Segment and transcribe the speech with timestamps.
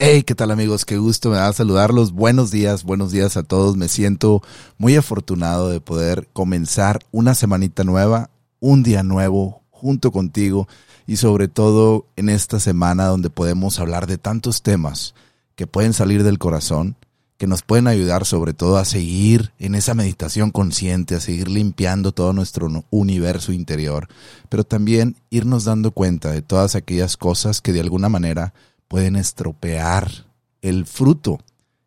[0.00, 0.84] Hey, ¿qué tal amigos?
[0.84, 2.12] Qué gusto me da saludarlos.
[2.12, 3.76] Buenos días, buenos días a todos.
[3.76, 4.44] Me siento
[4.76, 8.30] muy afortunado de poder comenzar una semanita nueva,
[8.60, 10.68] un día nuevo junto contigo
[11.08, 15.16] y sobre todo en esta semana donde podemos hablar de tantos temas
[15.56, 16.94] que pueden salir del corazón,
[17.36, 22.12] que nos pueden ayudar sobre todo a seguir en esa meditación consciente, a seguir limpiando
[22.12, 24.06] todo nuestro universo interior,
[24.48, 28.54] pero también irnos dando cuenta de todas aquellas cosas que de alguna manera
[28.88, 30.26] pueden estropear
[30.62, 31.38] el fruto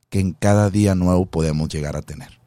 [0.10, 2.40] que en cada día nuevo podemos llegar a tener.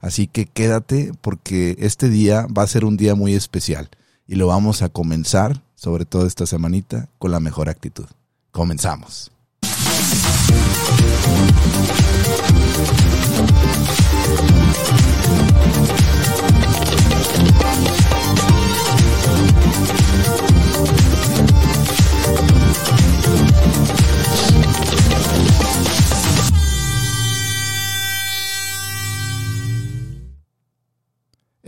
[0.00, 3.88] Así que quédate porque este día va a ser un día muy especial
[4.26, 8.06] y lo vamos a comenzar, sobre todo esta semanita, con la mejor actitud.
[8.50, 9.30] Comenzamos.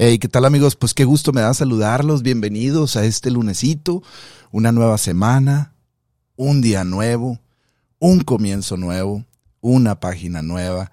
[0.06, 0.77] Hey, ¿qué tal amigos?
[0.77, 2.22] Pues qué gusto me da saludarlos.
[2.22, 4.02] Bienvenidos a este lunesito,
[4.52, 5.72] una nueva semana,
[6.36, 7.41] un día nuevo,
[8.00, 9.25] un comienzo nuevo,
[9.62, 10.92] una página nueva.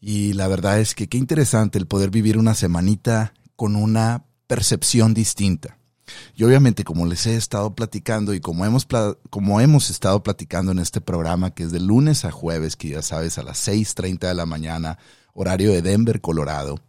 [0.00, 5.12] Y la verdad es que qué interesante el poder vivir una semanita con una percepción
[5.12, 5.76] distinta.
[6.34, 8.88] Y obviamente como les he estado platicando y como hemos,
[9.28, 13.02] como hemos estado platicando en este programa que es de lunes a jueves, que ya
[13.02, 14.96] sabes, a las 6.30 de la mañana,
[15.34, 16.80] horario de Denver, Colorado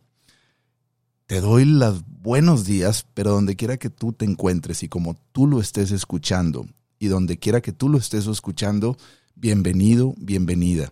[1.28, 5.48] te doy los buenos días, pero donde quiera que tú te encuentres y como tú
[5.48, 6.66] lo estés escuchando
[7.00, 8.98] y donde quiera que tú lo estés escuchando,
[9.36, 10.92] bienvenido, bienvenida.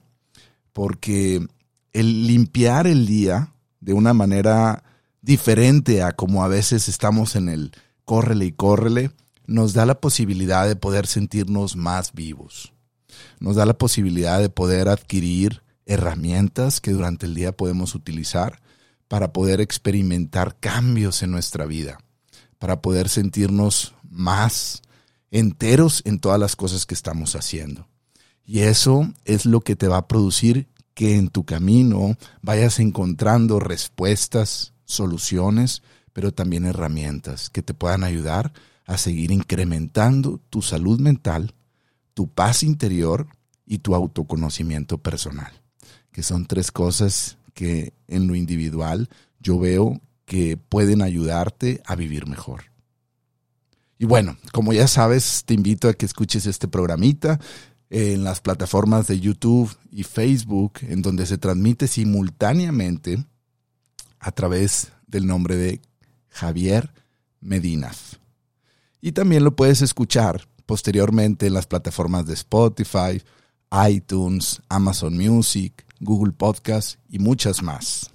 [0.74, 1.46] Porque
[1.94, 4.84] el limpiar el día de una manera
[5.22, 7.72] diferente a como a veces estamos en el
[8.06, 9.12] córrele y córrele,
[9.48, 12.74] nos da la posibilidad de poder sentirnos más vivos.
[13.40, 18.62] Nos da la posibilidad de poder adquirir herramientas que durante el día podemos utilizar
[19.12, 22.00] para poder experimentar cambios en nuestra vida,
[22.60, 24.84] para poder sentirnos más
[25.32, 27.90] enteros en todas las cosas que estamos haciendo.
[28.46, 33.60] Y eso es lo que te va a producir que en tu camino vayas encontrando
[33.60, 35.84] respuestas, soluciones,
[36.14, 38.54] pero también herramientas que te puedan ayudar
[38.86, 41.54] a seguir incrementando tu salud mental,
[42.14, 43.28] tu paz interior
[43.66, 45.52] y tu autoconocimiento personal,
[46.14, 52.28] que son tres cosas que en lo individual yo veo que pueden ayudarte a vivir
[52.28, 52.64] mejor.
[53.98, 57.40] Y bueno, como ya sabes, te invito a que escuches este programita
[57.90, 63.24] en las plataformas de YouTube y Facebook, en donde se transmite simultáneamente
[64.20, 65.82] a través del nombre de
[66.30, 66.94] Javier
[67.42, 68.20] Medinaz.
[69.02, 73.22] Y también lo puedes escuchar posteriormente en las plataformas de Spotify,
[73.90, 78.12] iTunes, Amazon Music, Google Podcast y muchas más.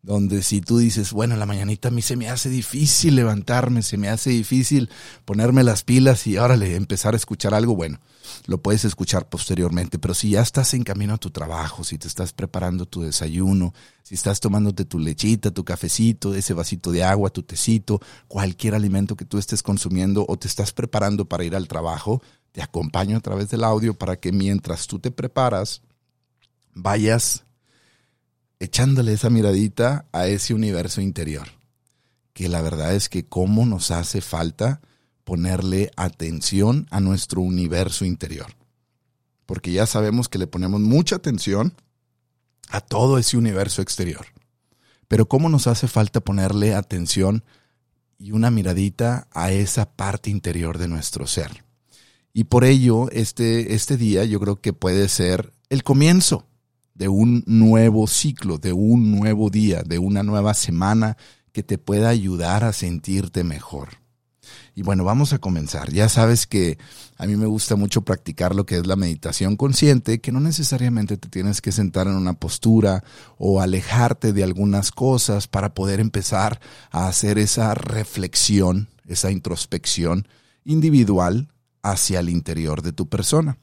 [0.00, 3.82] Donde si tú dices, bueno, en la mañanita a mí se me hace difícil levantarme,
[3.82, 4.88] se me hace difícil
[5.24, 7.98] ponerme las pilas y órale, empezar a escuchar algo, bueno,
[8.46, 9.98] lo puedes escuchar posteriormente.
[9.98, 13.74] Pero si ya estás en camino a tu trabajo, si te estás preparando tu desayuno,
[14.04, 19.16] si estás tomándote tu lechita, tu cafecito, ese vasito de agua, tu tecito, cualquier alimento
[19.16, 22.22] que tú estés consumiendo o te estás preparando para ir al trabajo,
[22.52, 25.82] te acompaño a través del audio para que mientras tú te preparas,
[26.76, 27.44] vayas
[28.60, 31.48] echándole esa miradita a ese universo interior.
[32.32, 34.82] Que la verdad es que cómo nos hace falta
[35.24, 38.54] ponerle atención a nuestro universo interior.
[39.46, 41.74] Porque ya sabemos que le ponemos mucha atención
[42.68, 44.26] a todo ese universo exterior.
[45.08, 47.42] Pero cómo nos hace falta ponerle atención
[48.18, 51.64] y una miradita a esa parte interior de nuestro ser.
[52.34, 56.46] Y por ello, este, este día yo creo que puede ser el comienzo
[56.96, 61.16] de un nuevo ciclo, de un nuevo día, de una nueva semana
[61.52, 63.88] que te pueda ayudar a sentirte mejor.
[64.74, 65.92] Y bueno, vamos a comenzar.
[65.92, 66.78] Ya sabes que
[67.16, 71.16] a mí me gusta mucho practicar lo que es la meditación consciente, que no necesariamente
[71.16, 73.02] te tienes que sentar en una postura
[73.38, 76.60] o alejarte de algunas cosas para poder empezar
[76.90, 80.28] a hacer esa reflexión, esa introspección
[80.64, 81.48] individual
[81.82, 83.58] hacia el interior de tu persona.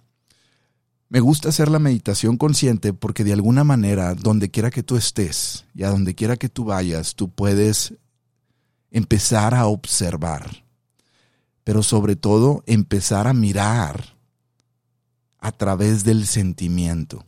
[1.13, 5.63] Me gusta hacer la meditación consciente porque de alguna manera, donde quiera que tú estés
[5.75, 7.93] y a donde quiera que tú vayas, tú puedes
[8.89, 10.65] empezar a observar,
[11.63, 14.17] pero sobre todo empezar a mirar
[15.37, 17.23] a través del sentimiento.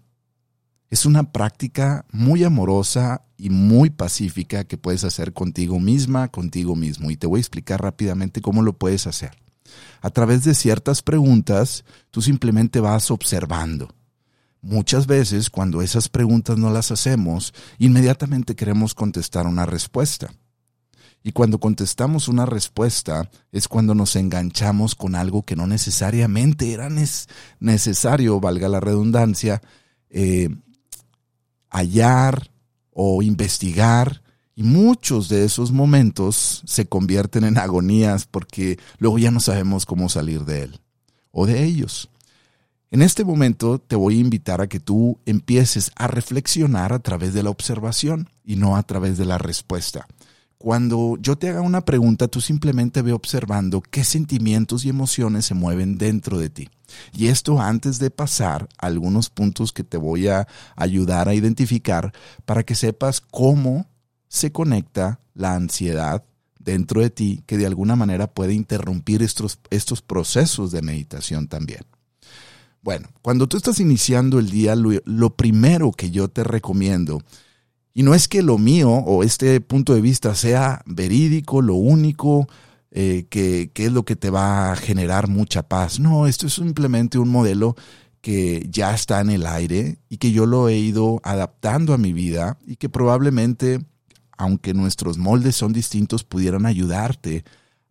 [0.89, 7.11] Es una práctica muy amorosa y muy pacífica que puedes hacer contigo misma, contigo mismo.
[7.11, 9.44] Y te voy a explicar rápidamente cómo lo puedes hacer
[10.01, 13.89] a través de ciertas preguntas, tú simplemente vas observando.
[14.61, 20.33] Muchas veces cuando esas preguntas no las hacemos, inmediatamente queremos contestar una respuesta.
[21.21, 26.87] Y cuando contestamos una respuesta es cuando nos enganchamos con algo que no necesariamente era
[27.59, 29.61] necesario, valga la redundancia,
[30.11, 30.49] eh,
[31.69, 32.51] hallar
[32.91, 34.21] o investigar.
[34.55, 40.07] Y muchos de esos momentos se convierten en agonías porque luego ya no sabemos cómo
[40.07, 40.79] salir de él
[41.31, 42.09] o de ellos.
[42.89, 47.33] En este momento te voy a invitar a que tú empieces a reflexionar a través
[47.33, 50.07] de la observación y no a través de la respuesta.
[50.57, 55.53] Cuando yo te haga una pregunta, tú simplemente ve observando qué sentimientos y emociones se
[55.53, 56.69] mueven dentro de ti.
[57.11, 60.47] Y esto antes de pasar a algunos puntos que te voy a
[60.77, 62.13] ayudar a identificar
[62.45, 63.87] para que sepas cómo
[64.27, 66.23] se conecta la ansiedad
[66.59, 71.81] dentro de ti que de alguna manera puede interrumpir estos, estos procesos de meditación también.
[72.81, 77.21] Bueno, cuando tú estás iniciando el día, lo, primero que yo te recomiendo,
[77.93, 82.47] y no es que lo mío o este punto de vista sea verídico, lo único
[82.91, 85.99] eh, que, que es lo que te va a generar mucha paz.
[85.99, 87.75] No, esto es simplemente un modelo
[88.21, 92.11] que ya está en el aire y que yo lo he ido adaptando a mi
[92.11, 93.85] vida y que probablemente,
[94.37, 97.43] aunque nuestros moldes son distintos, pudieran ayudarte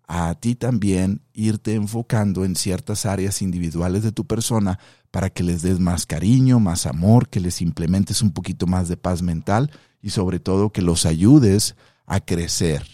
[0.06, 4.78] a ti también irte enfocando en ciertas áreas individuales de tu persona
[5.10, 8.96] para que les des más cariño, más amor, que les implementes un poquito más de
[8.96, 9.70] paz mental
[10.02, 11.76] y sobre todo que los ayudes
[12.06, 12.86] a crecer,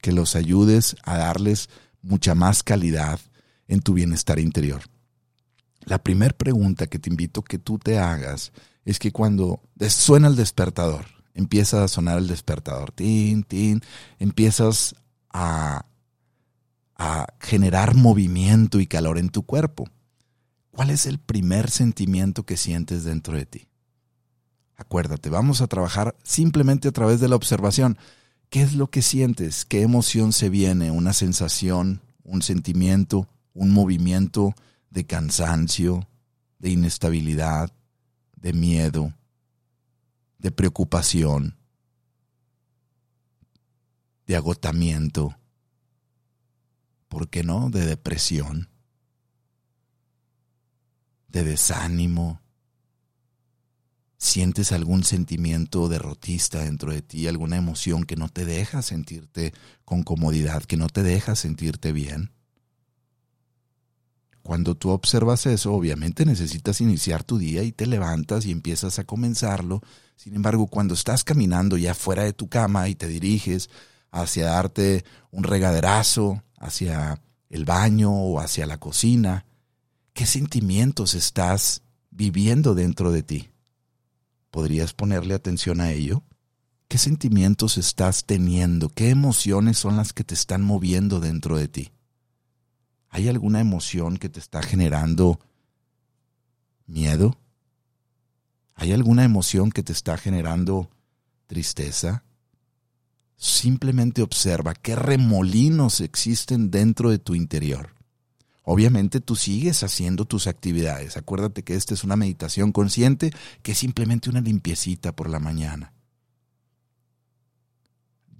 [0.00, 1.70] que los ayudes a darles
[2.02, 3.18] mucha más calidad
[3.68, 4.82] en tu bienestar interior.
[5.84, 8.52] La primera pregunta que te invito a que tú te hagas
[8.84, 13.80] es que cuando suena el despertador, empieza a sonar el despertador, tin, tin,
[14.18, 14.94] empiezas
[15.30, 15.86] a
[17.02, 19.88] a generar movimiento y calor en tu cuerpo.
[20.70, 23.66] ¿Cuál es el primer sentimiento que sientes dentro de ti?
[24.76, 27.98] Acuérdate, vamos a trabajar simplemente a través de la observación.
[28.50, 29.64] ¿Qué es lo que sientes?
[29.64, 30.92] ¿Qué emoción se viene?
[30.92, 32.02] ¿Una sensación?
[32.22, 33.28] ¿Un sentimiento?
[33.52, 34.54] ¿Un movimiento
[34.90, 36.06] de cansancio?
[36.60, 37.72] ¿De inestabilidad?
[38.36, 39.12] ¿De miedo?
[40.42, 41.56] ¿De preocupación?
[44.26, 45.38] ¿De agotamiento?
[47.12, 48.70] ¿por qué no?, de depresión,
[51.28, 52.40] de desánimo.
[54.16, 59.52] ¿Sientes algún sentimiento derrotista dentro de ti, alguna emoción que no te deja sentirte
[59.84, 62.31] con comodidad, que no te deja sentirte bien?
[64.42, 69.04] Cuando tú observas eso, obviamente necesitas iniciar tu día y te levantas y empiezas a
[69.04, 69.82] comenzarlo.
[70.16, 73.70] Sin embargo, cuando estás caminando ya fuera de tu cama y te diriges
[74.10, 77.20] hacia darte un regaderazo, hacia
[77.52, 79.44] el baño o hacia la cocina?
[80.14, 83.50] ¿Qué sentimientos estás viviendo dentro de ti?
[84.50, 86.22] ¿Podrías ponerle atención a ello?
[86.88, 88.88] ¿Qué sentimientos estás teniendo?
[88.88, 91.92] ¿Qué emociones son las que te están moviendo dentro de ti?
[93.12, 95.38] ¿Hay alguna emoción que te está generando
[96.86, 97.38] miedo?
[98.74, 100.88] ¿Hay alguna emoción que te está generando
[101.46, 102.24] tristeza?
[103.36, 107.94] Simplemente observa qué remolinos existen dentro de tu interior.
[108.62, 111.18] Obviamente tú sigues haciendo tus actividades.
[111.18, 113.30] Acuérdate que esta es una meditación consciente
[113.62, 115.92] que es simplemente una limpiecita por la mañana.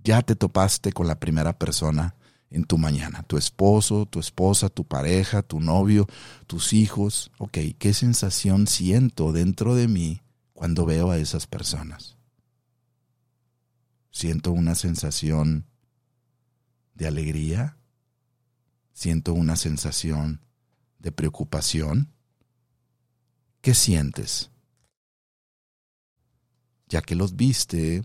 [0.02, 2.14] Ya te topaste con la primera persona
[2.52, 6.06] en tu mañana, tu esposo, tu esposa, tu pareja, tu novio,
[6.47, 7.30] tus hijos.
[7.38, 10.21] Ok, ¿qué sensación siento dentro de mí
[10.52, 12.16] cuando veo a esas personas?
[14.12, 15.66] siento una sensación
[16.94, 17.76] de alegría,
[18.92, 20.40] siento una sensación
[20.99, 22.12] de preocupación.
[23.62, 24.50] ¿Qué sientes?
[26.88, 28.04] Ya que los viste,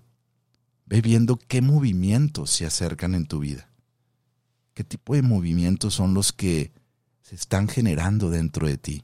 [0.85, 3.69] ve viendo qué movimientos se acercan en tu vida.
[4.77, 6.71] ¿Qué tipo de movimientos son los que
[7.23, 9.03] se están generando dentro de ti?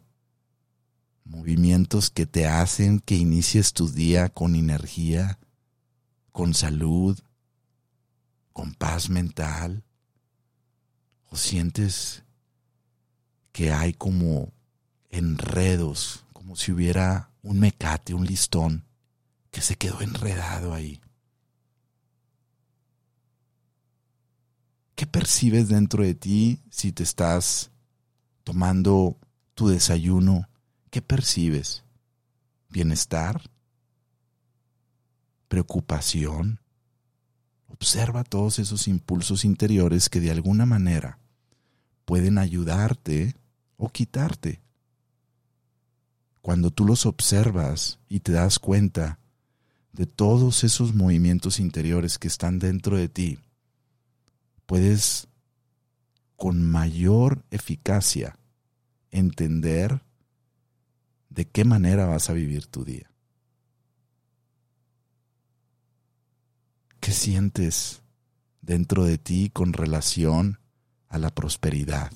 [1.25, 5.39] Movimientos que te hacen que inicies tu día con energía,
[6.31, 7.19] con salud,
[8.51, 9.83] con paz mental?
[11.31, 12.21] ¿O sientes
[13.51, 14.53] que hay como
[15.09, 18.85] enredos, como si hubiera un mecate, un listón,
[19.49, 21.01] que se quedó enredado ahí?
[24.95, 27.71] ¿Qué percibes dentro de ti si te estás
[28.43, 29.17] tomando
[29.53, 30.49] tu desayuno?
[30.89, 31.83] ¿Qué percibes?
[32.69, 33.41] ¿Bienestar?
[35.53, 36.59] preocupación.
[37.67, 41.19] Observa todos esos impulsos interiores que de alguna manera
[42.05, 43.35] pueden ayudarte
[43.77, 44.63] o quitarte.
[46.41, 49.19] cuando tú los observas y te das cuenta
[49.91, 53.37] de todos esos movimientos interiores que están dentro de ti,
[54.65, 55.27] puedes
[56.35, 58.37] con mayor eficacia
[59.11, 60.01] entender
[61.29, 63.09] de qué manera vas a vivir tu día.
[66.99, 68.01] ¿Qué sientes
[68.61, 70.59] dentro de ti con relación
[71.09, 72.11] a la prosperidad?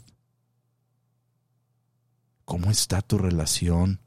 [2.46, 4.00] ¿Cómo está tu relación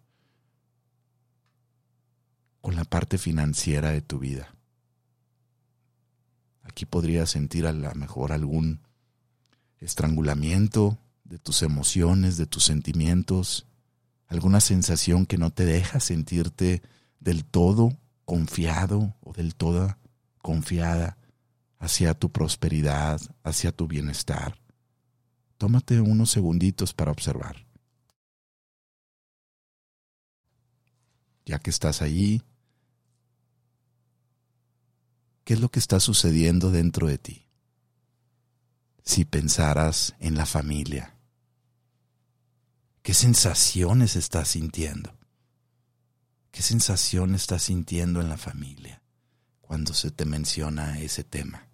[2.61, 4.55] con la parte financiera de tu vida?
[6.71, 8.79] Aquí podrías sentir a lo mejor algún
[9.79, 13.67] estrangulamiento de tus emociones, de tus sentimientos,
[14.29, 16.81] alguna sensación que no te deja sentirte
[17.19, 19.97] del todo confiado o del todo
[20.39, 21.19] confiada
[21.81, 24.57] hacia tu prosperidad, hacia tu bienestar.
[25.59, 27.67] Tómate unos segunditos para observar.
[31.45, 32.45] Ya que estás allí,
[35.51, 37.49] ¿qué es lo que está sucediendo dentro de ti?
[39.03, 41.17] Si pensaras en la familia,
[43.03, 45.19] ¿qué sensaciones estás sintiendo?
[46.53, 49.03] ¿Qué sensación estás sintiendo en la familia?
[49.61, 51.69] cuando se te menciona ese tema.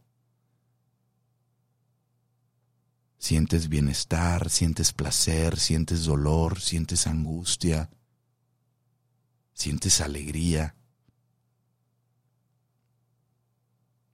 [3.18, 7.90] Sientes bienestar, sientes placer, sientes dolor, sientes angustia,
[9.52, 10.76] sientes alegría.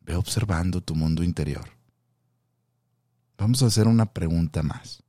[0.05, 1.69] Ve observando tu mundo interior.
[3.39, 5.03] Vamos a hacer una pregunta más.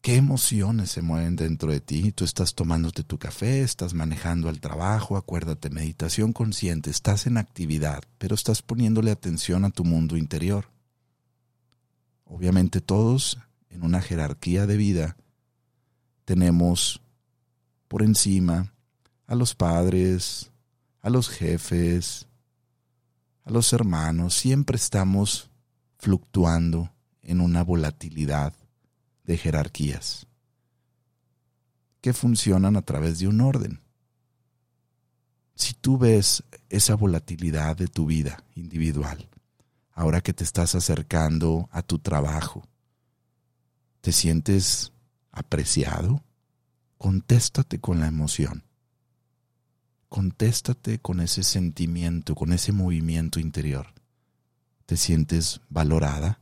[0.00, 2.12] ¿Qué emociones se mueven dentro de ti?
[2.12, 8.02] Tú estás tomándote tu café, estás manejando al trabajo, acuérdate, meditación consciente, estás en actividad,
[8.16, 10.70] pero estás poniéndole atención a tu mundo interior.
[12.24, 13.38] Obviamente todos
[13.70, 15.16] en una jerarquía de vida
[16.24, 17.02] tenemos
[17.88, 18.72] por encima
[19.26, 20.52] a los padres,
[21.00, 22.27] a los jefes,
[23.48, 25.50] a los hermanos, siempre estamos
[25.96, 28.52] fluctuando en una volatilidad
[29.24, 30.26] de jerarquías
[32.02, 33.80] que funcionan a través de un orden.
[35.54, 39.30] Si tú ves esa volatilidad de tu vida individual,
[39.92, 42.68] ahora que te estás acercando a tu trabajo,
[44.02, 44.92] ¿te sientes
[45.32, 46.22] apreciado?
[46.98, 48.67] Contéstate con la emoción.
[50.08, 53.92] Contéstate con ese sentimiento, con ese movimiento interior.
[54.86, 56.40] ¿Te sientes valorada?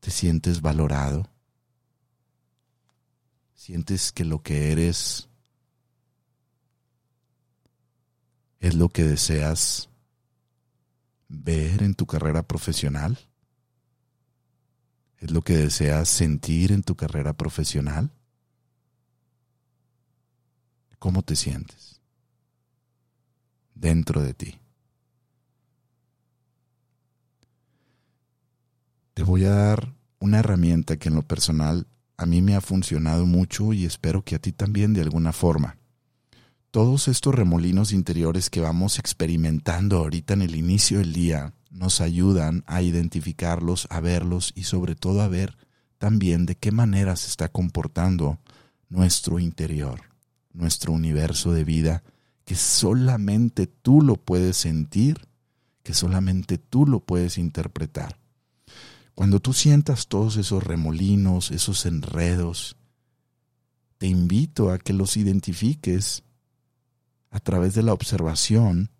[0.00, 1.30] ¿Te sientes valorado?
[3.54, 5.30] ¿Sientes que lo que eres
[8.60, 9.88] es lo que deseas
[11.28, 13.18] ver en tu carrera profesional?
[15.16, 18.10] ¿Es lo que deseas sentir en tu carrera profesional?
[20.98, 22.03] ¿Cómo te sientes
[23.74, 24.60] dentro de ti?
[29.14, 33.26] Te voy a dar una herramienta que en lo personal a mí me ha funcionado
[33.26, 35.76] mucho y espero que a ti también de alguna forma.
[36.70, 42.64] Todos estos remolinos interiores que vamos experimentando ahorita en el inicio del día nos ayudan
[42.66, 45.56] a identificarlos, a verlos y sobre todo a ver
[45.98, 48.38] también de qué manera se está comportando
[48.88, 50.02] nuestro interior,
[50.52, 52.02] nuestro universo de vida,
[52.44, 55.26] que solamente tú lo puedes sentir,
[55.82, 58.18] que solamente tú lo puedes interpretar.
[59.14, 62.76] Cuando tú sientas todos esos remolinos, esos enredos,
[63.98, 66.24] te invito a que los identifiques
[67.30, 68.90] a través de la observación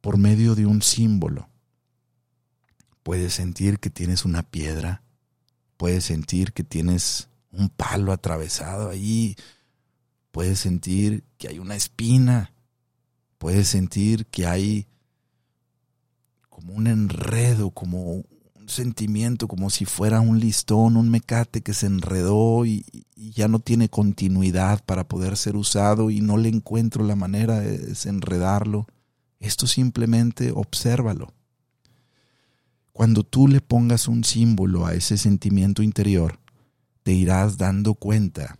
[0.00, 1.48] por medio de un símbolo.
[3.02, 5.02] Puedes sentir que tienes una piedra,
[5.76, 9.36] puedes sentir que tienes un palo atravesado ahí,
[10.36, 12.52] puedes sentir que hay una espina,
[13.38, 14.86] puedes sentir que hay
[16.50, 18.22] como un enredo, como
[18.66, 22.84] sentimiento como si fuera un listón, un mecate que se enredó y,
[23.16, 27.78] ya no tiene continuidad para poder ser usado y no le encuentro la manera de
[27.78, 28.86] desenredarlo.
[29.40, 31.32] Esto simplemente obsérvalo.
[32.92, 36.38] Cuando tú le pongas un símbolo a ese sentimiento interior,
[37.04, 38.58] te irás dando cuenta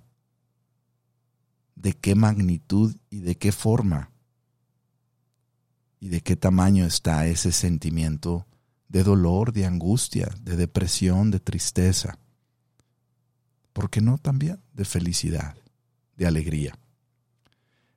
[1.77, 4.11] de qué magnitud y de qué forma
[6.01, 8.47] y de qué tamaño está ese sentimiento
[8.89, 12.19] de dolor, de angustia, de depresión, de tristeza.
[13.73, 15.55] ¿Por qué no también de felicidad,
[16.17, 16.79] de alegría?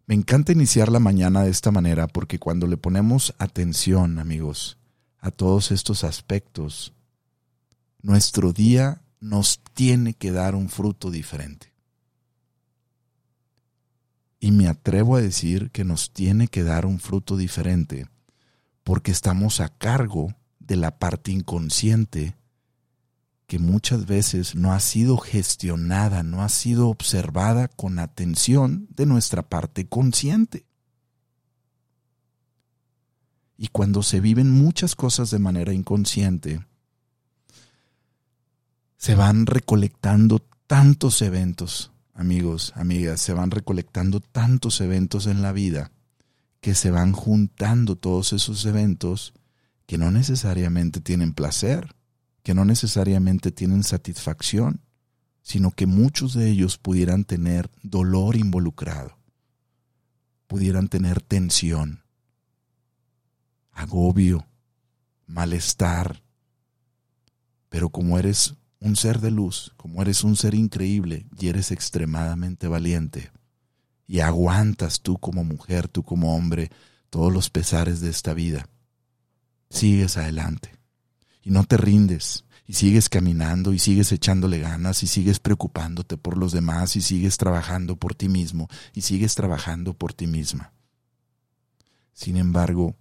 [0.06, 4.78] Me encanta iniciar la mañana de esta manera porque cuando le ponemos atención, amigos,
[5.20, 6.94] a todos estos aspectos,
[8.02, 11.69] nuestro día nos tiene que dar un fruto diferente.
[14.40, 18.08] Y me atrevo a decir que nos tiene que dar un fruto diferente,
[18.84, 22.36] porque estamos a cargo de la parte inconsciente
[23.50, 29.42] que muchas veces no ha sido gestionada, no ha sido observada con atención de nuestra
[29.42, 30.68] parte consciente.
[33.58, 36.64] Y cuando se viven muchas cosas de manera inconsciente,
[38.98, 45.94] se van recolectando tantos eventos, amigos, amigas, se van recolectando tantos eventos en la vida
[46.60, 49.34] que se van juntando todos esos eventos
[49.86, 51.96] que no necesariamente tienen placer,
[52.44, 54.82] que no necesariamente tienen satisfacción,
[55.44, 59.18] sino que muchos de ellos pudieran tener dolor involucrado,
[60.48, 62.04] pudieran tener tensión,
[63.72, 64.46] agobio,
[65.26, 66.22] malestar.
[67.70, 72.68] Pero como eres un ser de luz, como eres un ser increíble y eres extremadamente
[72.68, 73.32] valiente,
[74.08, 76.72] y aguantas tú como mujer, tú como hombre,
[77.10, 78.68] todos los pesares de esta vida,
[79.70, 80.72] sigues adelante
[81.44, 86.38] y no te rindes y sigues caminando y sigues echándole ganas y sigues preocupándote por
[86.38, 90.72] los demás y sigues trabajando por ti mismo y sigues trabajando por ti misma.
[92.14, 92.96] Sin embargo,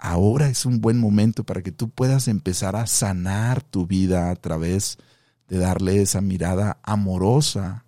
[0.00, 4.36] ahora es un buen momento para que tú puedas empezar a sanar tu vida a
[4.36, 4.98] través
[5.46, 7.84] de darle esa mirada amorosa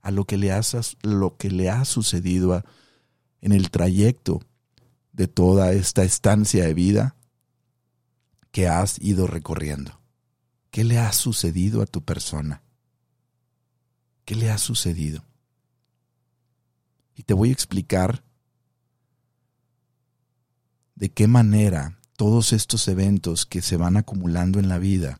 [0.00, 0.58] a lo que le,
[1.02, 2.64] lo que le ha sucedido
[3.42, 4.40] en el trayecto
[5.12, 7.16] de toda esta estancia de vida
[8.50, 10.00] que has ido recorriendo.
[10.70, 12.62] ¿Qué le ha sucedido a tu persona?
[14.24, 15.24] ¿Qué le ha sucedido?
[17.14, 18.22] Y te voy a explicar
[21.00, 25.18] de qué manera todos estos eventos que se van acumulando en la vida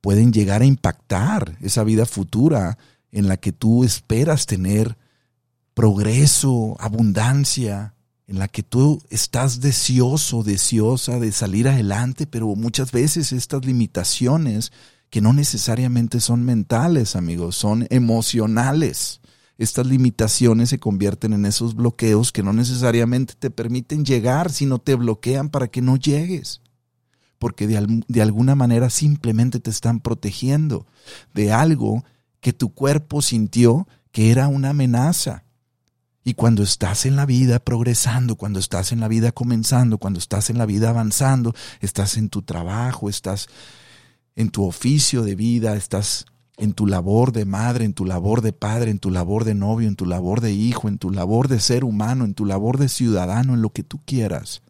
[0.00, 2.78] pueden llegar a impactar esa vida futura
[3.10, 4.96] en la que tú esperas tener
[5.74, 7.94] progreso, abundancia,
[8.28, 14.70] en la que tú estás deseoso, deseosa de salir adelante, pero muchas veces estas limitaciones,
[15.10, 19.20] que no necesariamente son mentales, amigos, son emocionales.
[19.58, 24.94] Estas limitaciones se convierten en esos bloqueos que no necesariamente te permiten llegar, sino te
[24.94, 26.62] bloquean para que no llegues.
[27.38, 30.86] Porque de, de alguna manera simplemente te están protegiendo
[31.34, 32.04] de algo
[32.40, 35.44] que tu cuerpo sintió que era una amenaza
[36.28, 40.50] y cuando estás en la vida progresando, cuando estás en la vida comenzando, cuando estás
[40.50, 43.48] en la vida avanzando, estás en tu trabajo, estás
[44.36, 46.26] en tu oficio de vida, estás
[46.58, 49.86] en tu labor de madre, en tu labor de padre, en tu labor de novio,
[49.86, 52.88] en tu labor de hijo, en tu labor de ser humano, en tu labor de
[52.88, 54.62] ciudadano, en lo que tú quieras.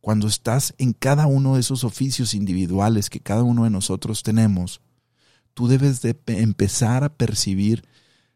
[0.00, 4.80] Cuando estás en cada uno de esos oficios individuales que cada uno de nosotros tenemos,
[5.52, 7.84] tú debes de empezar a percibir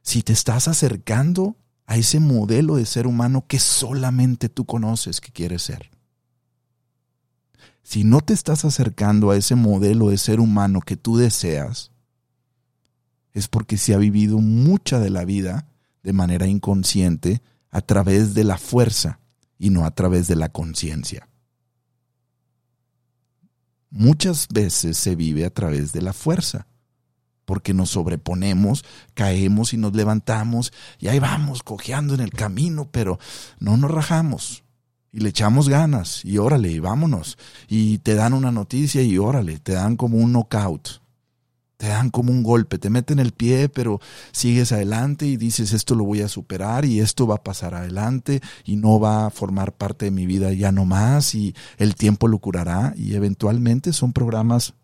[0.03, 5.31] si te estás acercando a ese modelo de ser humano que solamente tú conoces que
[5.31, 5.91] quieres ser.
[7.85, 11.90] Si no te estás acercando a ese modelo de ser humano que tú deseas,
[13.33, 15.67] es porque se ha vivido mucha de la vida
[16.03, 19.21] de manera inconsciente a través de la fuerza
[19.59, 21.29] y no a través de la conciencia.
[23.91, 26.67] Muchas veces se vive a través de la fuerza
[27.45, 33.19] porque nos sobreponemos, caemos y nos levantamos y ahí vamos cojeando en el camino, pero
[33.59, 34.63] no nos rajamos
[35.13, 37.37] y le echamos ganas y órale vámonos
[37.69, 41.01] y te dan una noticia y órale, te dan como un knockout.
[41.81, 44.01] Te dan como un golpe, te meten el pie, pero
[44.33, 48.43] sigues adelante y dices esto lo voy a superar y esto va a pasar adelante
[48.67, 52.29] y no va a formar parte de mi vida ya no más y el tiempo
[52.29, 54.75] lo curará y eventualmente son programas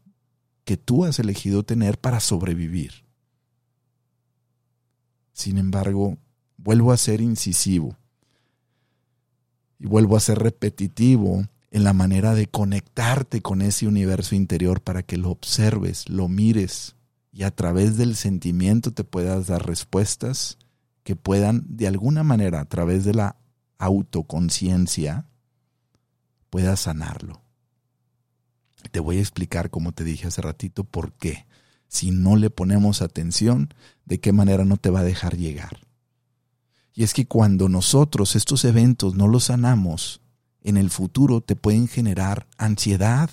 [0.65, 3.05] que tú has elegido tener para sobrevivir.
[5.35, 6.17] Sin embargo,
[6.57, 7.95] vuelvo a ser incisivo
[9.79, 15.03] y vuelvo a ser repetitivo en la manera de conectarte con ese universo interior para
[15.03, 16.97] que lo observes, lo mires
[17.33, 20.59] y a través del sentimiento te puedas dar respuestas
[21.03, 23.37] que puedan de alguna manera a través de la
[23.79, 25.27] autoconciencia
[26.51, 27.43] puedas sanarlo.
[28.91, 31.47] Te voy a explicar, como te dije hace ratito, por qué.
[31.89, 33.75] Si no le ponemos atención,
[34.05, 35.81] de qué manera no te va a dejar llegar.
[36.95, 40.23] Y es que cuando nosotros estos eventos no los sanamos,
[40.67, 43.31] en el futuro te pueden generar ansiedad,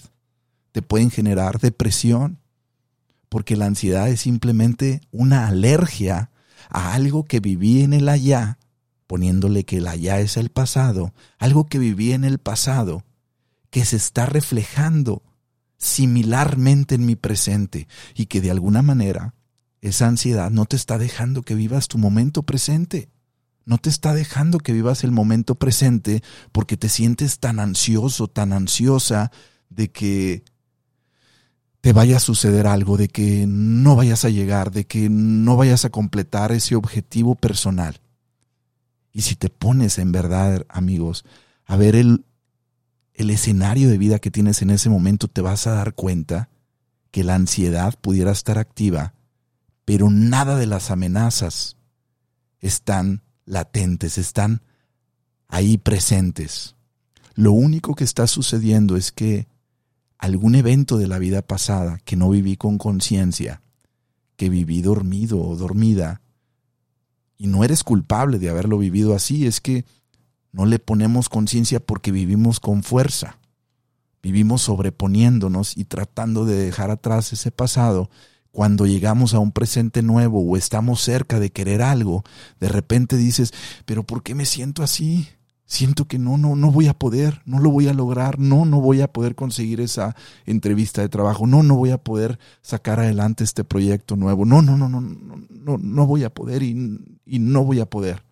[0.72, 2.38] te pueden generar depresión,
[3.28, 6.30] porque la ansiedad es simplemente una alergia
[6.70, 8.60] a algo que viví en el allá,
[9.08, 13.04] poniéndole que el allá es el pasado, algo que viví en el pasado,
[13.72, 15.24] que se está reflejando
[15.80, 19.34] similarmente en mi presente y que de alguna manera
[19.82, 23.10] esa ansiedad no te está dejando que vivas tu momento presente.
[23.66, 26.22] No te está dejando que vivas el momento presente
[26.52, 29.32] porque te sientes tan ansioso, tan ansiosa
[29.70, 30.44] de que
[31.82, 35.86] te vaya a suceder algo, de que no vayas a llegar, de que no vayas
[35.86, 38.00] a completar ese objetivo personal.
[39.12, 41.26] Y si te pones en verdad, amigos,
[41.66, 42.26] a ver el,
[43.14, 46.50] el escenario de vida que tienes en ese momento, te vas a dar cuenta
[47.12, 49.14] que la ansiedad pudiera estar activa,
[49.86, 51.78] pero nada de las amenazas
[52.60, 54.62] están latentes, están
[55.48, 56.76] ahí presentes.
[57.36, 59.48] Lo único que está sucediendo es que
[60.18, 63.62] algún evento de la vida pasada que no viví con conciencia,
[64.36, 66.22] que viví dormido o dormida,
[67.38, 69.86] y no eres culpable de haberlo vivido así, es que
[70.52, 73.40] no le ponemos conciencia porque vivimos con fuerza,
[74.22, 78.10] vivimos sobreponiéndonos y tratando de dejar atrás ese pasado
[78.54, 82.24] cuando llegamos a un presente nuevo o estamos cerca de querer algo,
[82.60, 83.52] de repente dices,
[83.86, 85.28] pero ¿por qué me siento así?
[85.66, 88.80] Siento que no, no, no voy a poder, no lo voy a lograr, no, no
[88.80, 93.44] voy a poder conseguir esa entrevista de trabajo, no, no voy a poder sacar adelante
[93.44, 96.76] este proyecto nuevo, no, no, no, no, no, no, voy a poder y,
[97.26, 98.24] no voy a poder.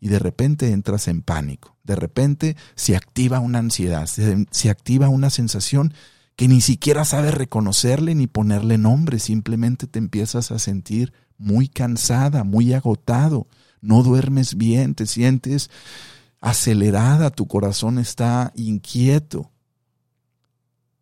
[0.00, 5.28] Y de repente entras en pánico, de repente se activa una ansiedad, se activa una
[5.28, 5.92] sensación
[6.38, 12.44] que ni siquiera sabes reconocerle ni ponerle nombre, simplemente te empiezas a sentir muy cansada,
[12.44, 13.48] muy agotado,
[13.80, 15.68] no duermes bien, te sientes
[16.40, 19.50] acelerada, tu corazón está inquieto,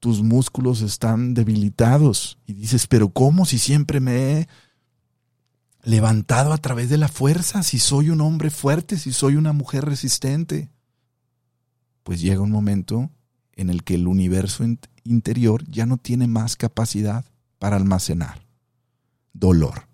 [0.00, 4.48] tus músculos están debilitados y dices, pero ¿cómo si siempre me he
[5.82, 9.84] levantado a través de la fuerza, si soy un hombre fuerte, si soy una mujer
[9.84, 10.70] resistente?
[12.04, 13.10] Pues llega un momento
[13.56, 14.64] en el que el universo
[15.02, 17.24] interior ya no tiene más capacidad
[17.58, 18.46] para almacenar
[19.32, 19.88] dolor.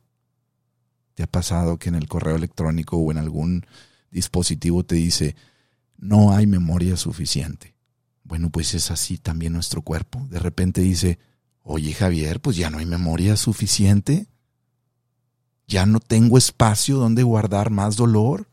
[1.15, 3.65] ¿Te ha pasado que en el correo electrónico o en algún
[4.11, 5.37] dispositivo te dice,
[5.97, 7.75] no hay memoria suficiente?
[8.25, 10.27] Bueno, pues es así también nuestro cuerpo.
[10.29, 11.19] De repente dice,
[11.63, 14.27] oye Javier, pues ya no hay memoria suficiente.
[15.69, 18.49] Ya no tengo espacio donde guardar más dolor.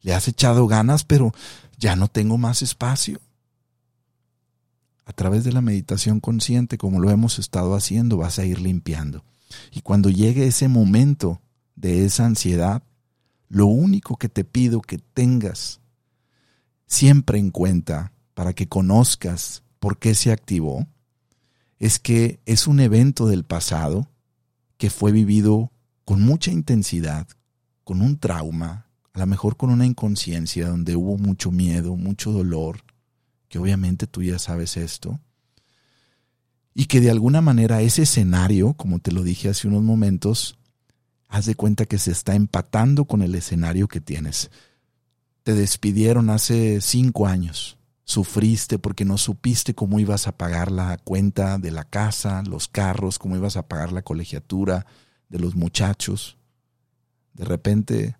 [0.00, 1.32] Le has echado ganas, pero
[1.78, 3.20] ya no tengo más espacio
[5.10, 9.24] a través de la meditación consciente, como lo hemos estado haciendo, vas a ir limpiando.
[9.72, 11.42] Y cuando llegue ese momento
[11.74, 12.84] de esa ansiedad,
[13.48, 15.80] lo único que te pido que tengas
[16.86, 20.86] siempre en cuenta para que conozcas por qué se activó,
[21.80, 24.08] es que es un evento del pasado
[24.76, 25.72] que fue vivido
[26.04, 27.26] con mucha intensidad,
[27.82, 32.84] con un trauma, a lo mejor con una inconsciencia donde hubo mucho miedo, mucho dolor,
[33.50, 35.20] que obviamente tú ya sabes esto,
[36.72, 40.56] y que de alguna manera ese escenario, como te lo dije hace unos momentos,
[41.28, 44.50] haz de cuenta que se está empatando con el escenario que tienes.
[45.42, 51.58] Te despidieron hace cinco años, sufriste porque no supiste cómo ibas a pagar la cuenta
[51.58, 54.86] de la casa, los carros, cómo ibas a pagar la colegiatura
[55.28, 56.38] de los muchachos.
[57.34, 58.16] De repente,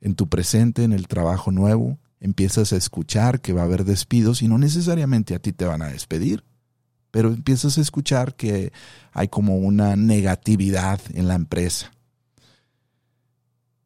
[0.00, 4.42] en tu presente, en el trabajo nuevo, empiezas a escuchar que va a haber despidos
[4.42, 6.44] y no necesariamente a ti te van a despedir,
[7.10, 8.72] pero empiezas a escuchar que
[9.12, 11.92] hay como una negatividad en la empresa.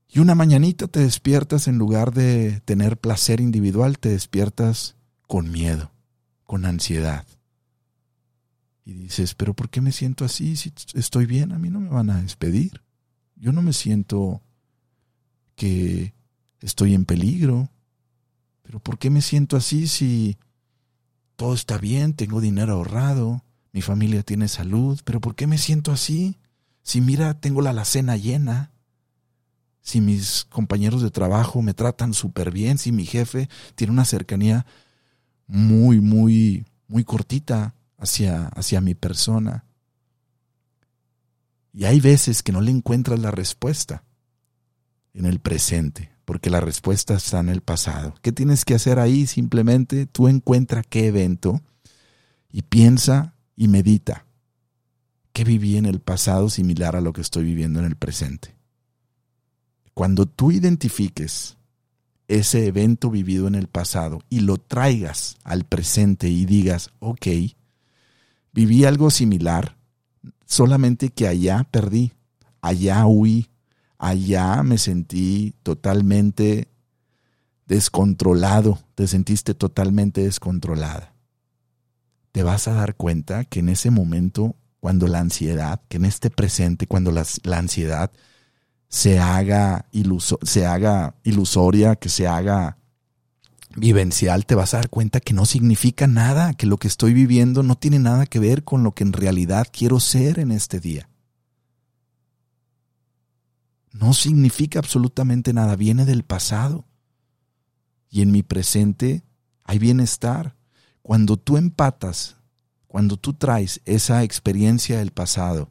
[0.09, 4.94] Y una mañanita te despiertas en lugar de tener placer individual, te despiertas
[5.27, 5.90] con miedo,
[6.44, 7.27] con ansiedad.
[8.85, 10.57] Y dices, pero ¿por qué me siento así?
[10.57, 12.83] Si estoy bien, a mí no me van a despedir.
[13.35, 14.42] Yo no me siento
[15.57, 16.14] que
[16.61, 17.70] estoy en peligro.
[18.64, 20.38] Pero ¿por qué me siento así si
[21.37, 25.00] todo está bien, tengo dinero ahorrado, mi familia tiene salud?
[25.05, 26.38] Pero ¿por qué me siento así?
[26.83, 28.72] Si mira, tengo la alacena llena,
[29.83, 34.64] si mis compañeros de trabajo me tratan súper bien, si mi jefe tiene una cercanía
[35.46, 39.66] muy, muy, muy cortita hacia, hacia mi persona.
[41.74, 44.05] Y hay veces que no le encuentras la respuesta
[45.12, 48.15] en el presente porque la respuesta está en el pasado.
[48.23, 49.27] ¿Qué tienes que hacer ahí?
[49.27, 51.61] Simplemente tú encuentra qué evento
[52.51, 54.27] y piensa y medita.
[55.33, 58.55] ¿Qué viví en el pasado similar a lo que estoy viviendo en el presente?
[59.93, 61.57] Cuando tú identifiques
[62.29, 67.27] ese evento vivido en el pasado y lo traigas al presente y digas, ok,
[68.53, 69.77] viví algo similar,
[70.47, 72.13] solamente que allá perdí,
[72.61, 73.51] allá huí,
[74.05, 76.69] allá me sentí totalmente
[77.67, 81.14] descontrolado, te sentiste totalmente descontrolada.
[82.31, 86.29] Te vas a dar cuenta que en ese momento cuando la ansiedad, que en este
[86.29, 87.25] presente, cuando la,
[87.57, 88.12] ansiedad
[88.88, 89.87] se haga,
[90.43, 92.77] se haga ilusoria, que se haga
[93.75, 97.62] vivencial, te vas a dar cuenta que no significa nada, que lo que estoy viviendo
[97.62, 101.09] no tiene nada que ver con lo que en realidad quiero ser en este día.
[103.95, 106.85] No significa absolutamente nada, viene del pasado.
[108.11, 109.25] Y en mi presente
[109.63, 110.55] hay bienestar.
[111.01, 112.37] Cuando tú empatas
[112.95, 115.69] cuando tú traes esa experiencia del pasado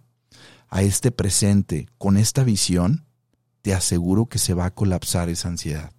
[0.68, 3.06] a este presente con esta visión,
[3.62, 5.94] te aseguro que se va a colapsar esa ansiedad.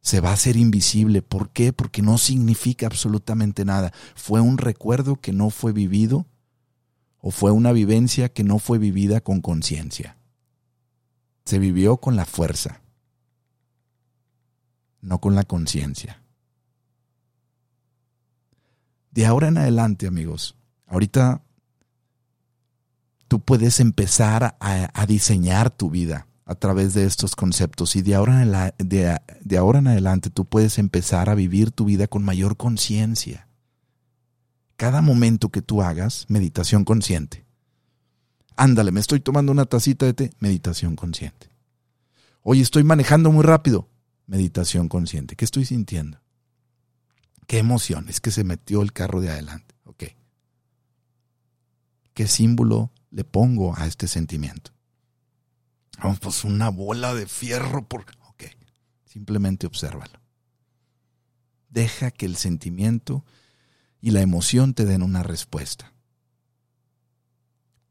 [0.00, 1.22] Se va a hacer invisible.
[1.22, 1.72] ¿Por qué?
[1.72, 3.92] Porque no significa absolutamente nada.
[4.14, 6.24] Fue un recuerdo que no fue vivido
[7.20, 10.16] o fue una vivencia que no fue vivida con conciencia.
[11.44, 12.80] Se vivió con la fuerza,
[15.00, 16.20] no con la conciencia
[19.10, 20.56] de ahora en adelante, amigos,
[20.86, 21.42] ahorita
[23.28, 28.42] tú puedes empezar a, diseñar tu vida a través de estos conceptos y de ahora,
[28.42, 33.46] en de ahora en adelante tú puedes empezar a vivir tu vida con mayor conciencia.
[34.80, 37.44] Cada momento que tú hagas, meditación consciente.
[38.56, 41.50] Ándale, me estoy tomando una tacita de té, meditación consciente.
[42.40, 43.90] Hoy estoy manejando muy rápido,
[44.26, 45.36] meditación consciente.
[45.36, 46.22] ¿Qué estoy sintiendo?
[47.46, 48.08] ¿Qué emoción?
[48.08, 49.74] Es que se metió el carro de adelante.
[49.84, 50.04] Ok.
[52.14, 54.72] ¿Qué símbolo le pongo a este sentimiento?
[56.02, 58.06] Vamos, pues una bola de fierro por...
[58.30, 58.44] Ok.
[59.04, 60.22] Simplemente obsérvalo.
[61.68, 63.26] Deja que el sentimiento
[64.00, 65.92] y la emoción te den una respuesta.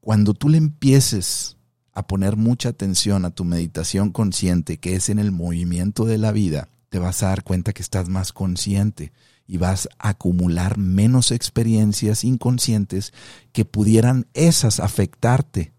[0.02, 1.58] Cuando tú le empieces
[1.92, 6.32] a poner mucha atención a tu meditación consciente, que es en el movimiento de la
[6.32, 9.12] vida, te vas a dar cuenta que estás más consciente
[9.46, 13.14] y vas a acumular menos experiencias inconscientes
[13.52, 15.74] que pudieran esas afectarte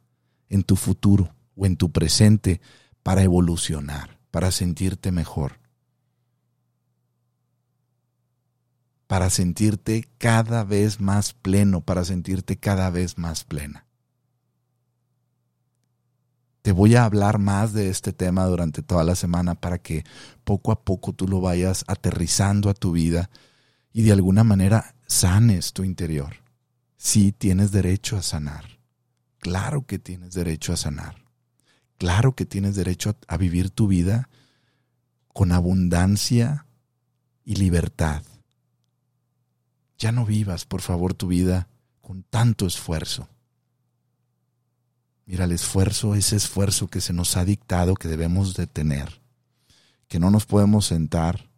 [0.48, 2.60] en tu futuro o en tu presente
[3.02, 5.59] para evolucionar, para sentirte mejor,
[9.10, 13.84] para sentirte cada vez más pleno, para sentirte cada vez más plena.
[16.62, 20.04] Te voy a hablar más de este tema durante toda la semana para que
[20.44, 23.30] poco a poco tú lo vayas aterrizando a tu vida
[23.92, 26.36] y de alguna manera sanes tu interior.
[26.96, 28.78] Sí tienes derecho a sanar.
[29.40, 31.16] Claro que tienes derecho a sanar.
[31.98, 34.28] Claro que tienes derecho a, vivir tu vida
[35.32, 36.64] con abundancia
[37.44, 38.22] y libertad.
[40.00, 41.68] Ya no vivas, por favor, tu vida
[42.00, 43.28] con tanto esfuerzo.
[45.26, 49.20] Mira, el esfuerzo, ese esfuerzo que se nos ha dictado que debemos de tener,
[50.08, 51.50] que no nos podemos sentar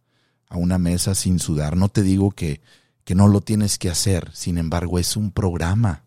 [0.48, 1.76] a una mesa sin sudar.
[1.76, 2.60] No te digo que,
[3.04, 6.02] que no lo tienes que hacer, sin embargo es un programa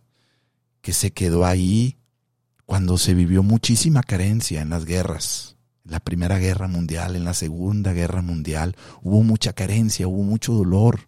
[0.81, 1.95] que se quedó ahí
[2.65, 5.55] cuando se vivió muchísima carencia en las guerras.
[5.85, 10.53] En la Primera Guerra Mundial, en la Segunda Guerra Mundial, hubo mucha carencia, hubo mucho
[10.53, 11.07] dolor.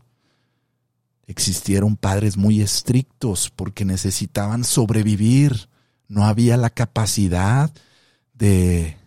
[1.27, 5.69] Existieron padres muy estrictos porque necesitaban sobrevivir.
[6.07, 7.71] No había la capacidad
[8.33, 8.97] de,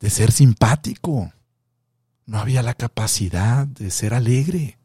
[0.00, 1.32] de ser simpático.
[2.24, 4.78] No había la capacidad de ser alegre.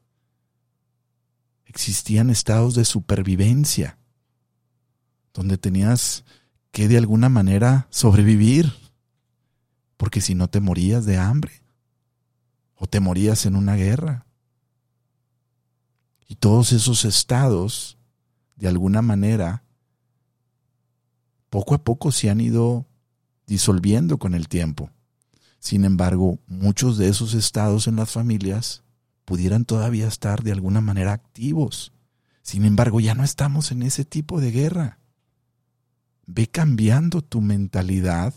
[1.66, 3.98] Existían estados de supervivencia,
[5.34, 6.26] donde tenías
[6.72, 8.74] que de alguna manera sobrevivir,
[9.96, 11.54] porque si no te morías de hambre
[12.76, 14.25] o te morías en una guerra.
[16.28, 17.98] Y todos esos estados,
[18.56, 19.64] de alguna manera,
[21.50, 22.88] poco a poco se han ido
[23.46, 24.90] disolviendo con el tiempo.
[25.60, 28.84] Sin embargo, muchos de esos estados en las familias
[29.24, 31.92] pudieran todavía estar de alguna manera activos.
[32.42, 35.00] Sin embargo, ya no estamos en ese tipo de guerra.
[36.28, 38.34] Ve cambiando tu mentalidad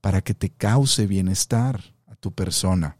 [0.00, 2.96] para que te cause bienestar a tu persona.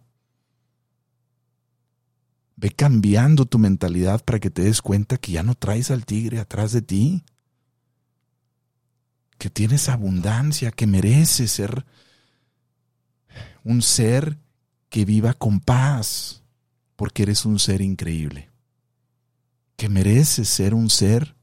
[2.65, 6.41] Ve cambiando tu mentalidad para que te des cuenta que ya no traes al tigre
[6.41, 7.23] atrás de ti,
[9.37, 11.85] que tienes abundancia, que mereces ser
[13.65, 14.39] un ser
[14.89, 16.43] que viva con paz,
[16.97, 18.51] porque eres un ser increíble,
[19.77, 21.37] que mereces ser un ser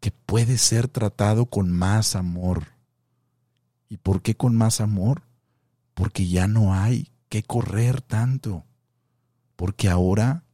[0.00, 2.66] que puede ser tratado con más amor.
[3.88, 5.22] ¿Y por qué con más amor?
[5.94, 8.66] Porque ya no hay que correr tanto,
[9.56, 10.44] porque ahora,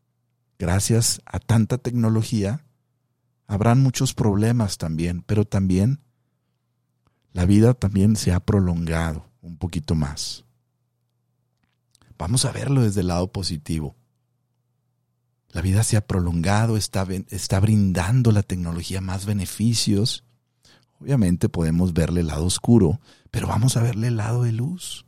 [0.58, 2.64] gracias a tanta tecnología,
[3.46, 6.00] habrán muchos problemas también, pero también
[7.32, 10.44] la vida también se ha prolongado un poquito más.
[12.18, 13.96] Vamos a verlo desde el lado positivo.
[15.48, 20.24] La vida se ha prolongado, está, está brindando la tecnología más beneficios.
[21.00, 25.04] Obviamente podemos verle el lado oscuro, pero vamos a verle el lado de luz.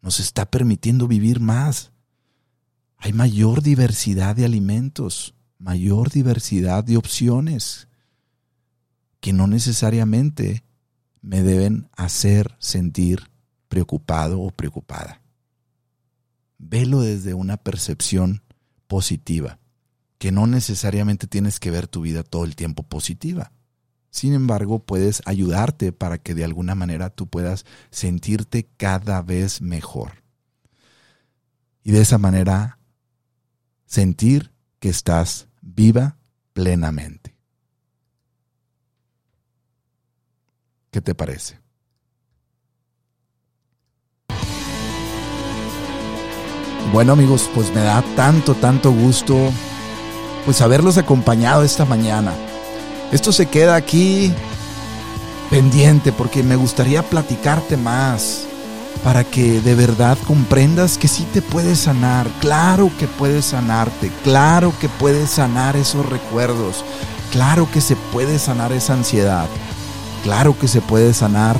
[0.00, 1.91] Nos está permitiendo vivir más.
[3.04, 7.88] Hay mayor diversidad de alimentos, mayor diversidad de opciones
[9.18, 10.62] que no necesariamente
[11.20, 13.28] me deben hacer sentir
[13.66, 15.20] preocupado o preocupada.
[16.58, 18.44] Velo desde una percepción
[18.86, 19.58] positiva,
[20.18, 23.50] que no necesariamente tienes que ver tu vida todo el tiempo positiva.
[24.10, 30.22] Sin embargo, puedes ayudarte para que de alguna manera tú puedas sentirte cada vez mejor.
[31.82, 32.78] Y de esa manera
[33.92, 34.50] sentir
[34.80, 36.16] que estás viva
[36.54, 37.36] plenamente.
[40.90, 41.60] ¿Qué te parece?
[46.90, 49.52] Bueno amigos, pues me da tanto, tanto gusto
[50.46, 52.32] pues haberlos acompañado esta mañana.
[53.12, 54.32] Esto se queda aquí
[55.50, 58.48] pendiente porque me gustaría platicarte más
[59.04, 64.72] para que de verdad comprendas que sí te puedes sanar, claro que puedes sanarte, claro
[64.80, 66.84] que puedes sanar esos recuerdos,
[67.32, 69.46] claro que se puede sanar esa ansiedad,
[70.22, 71.58] claro que se puede sanar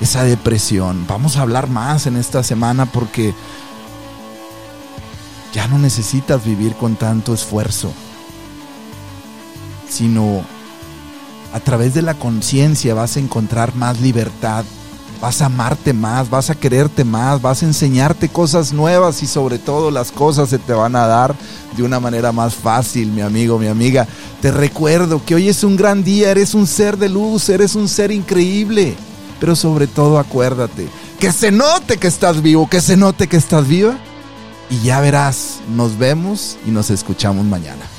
[0.00, 1.06] esa depresión.
[1.08, 3.34] Vamos a hablar más en esta semana porque
[5.52, 7.92] ya no necesitas vivir con tanto esfuerzo,
[9.88, 10.44] sino
[11.52, 14.64] a través de la conciencia vas a encontrar más libertad,
[15.20, 19.58] vas a amarte más, vas a quererte más, vas a enseñarte cosas nuevas y sobre
[19.58, 21.34] todo las cosas se te van a dar
[21.76, 24.06] de una manera más fácil, mi amigo, mi amiga.
[24.40, 27.88] Te recuerdo que hoy es un gran día, eres un ser de luz, eres un
[27.88, 28.96] ser increíble,
[29.40, 33.66] pero sobre todo acuérdate, que se note que estás vivo, que se note que estás
[33.66, 33.96] viva
[34.70, 37.95] y ya verás, nos vemos y nos escuchamos mañana.